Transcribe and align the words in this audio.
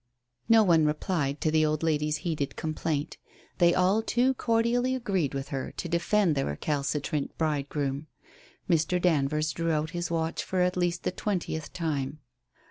No 0.49 0.63
one 0.63 0.83
replied 0.87 1.39
to 1.41 1.51
the 1.51 1.63
old 1.63 1.83
lady's 1.83 2.17
heated 2.25 2.55
complaint. 2.55 3.17
They 3.59 3.75
all 3.75 4.01
too 4.01 4.33
cordially 4.33 4.95
agreed 4.95 5.35
with 5.35 5.49
her 5.49 5.73
to 5.73 5.87
defend 5.87 6.33
the 6.33 6.43
recalcitrant 6.43 7.37
bridegroom. 7.37 8.07
Mr. 8.67 8.99
Danvers 8.99 9.51
drew 9.51 9.69
out 9.71 9.91
his 9.91 10.09
watch 10.09 10.43
for 10.43 10.61
at 10.61 10.75
least 10.75 11.03
the 11.03 11.11
twentieth 11.11 11.71
time. 11.71 12.17